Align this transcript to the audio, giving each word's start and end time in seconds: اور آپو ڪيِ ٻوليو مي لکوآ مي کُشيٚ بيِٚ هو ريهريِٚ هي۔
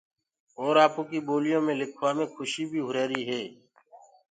اور 0.61 0.73
آپو 0.85 1.01
ڪيِ 1.09 1.19
ٻوليو 1.27 1.59
مي 1.65 1.73
لکوآ 1.79 2.09
مي 2.17 2.25
کُشيٚ 2.35 2.69
بيِٚ 2.71 2.79
هو 2.85 2.91
ريهريِٚ 2.95 3.23
هي۔ 3.29 3.41